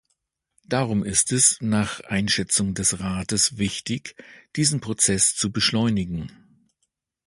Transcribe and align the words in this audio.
Darum 0.65 1.03
ist 1.03 1.31
es, 1.31 1.57
nach 1.61 1.99
Einschätzung 1.99 2.73
des 2.73 3.01
Rates, 3.01 3.59
wichtig, 3.59 4.15
diesen 4.55 4.81
Prozess 4.81 5.35
zu 5.35 5.51
beschleunigen. 5.51 6.31